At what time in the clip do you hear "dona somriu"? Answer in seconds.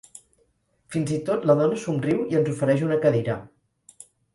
1.61-2.27